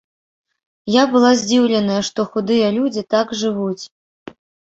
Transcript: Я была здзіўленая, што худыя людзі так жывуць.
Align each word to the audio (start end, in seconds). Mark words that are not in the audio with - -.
Я 0.93 1.03
была 1.13 1.29
здзіўленая, 1.41 1.99
што 2.09 2.25
худыя 2.31 2.67
людзі 2.79 3.01
так 3.13 3.37
жывуць. 3.45 3.83